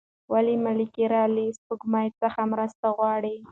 [0.31, 3.35] ولې ملکیار له سپوږمۍ څخه مرسته غواړي؟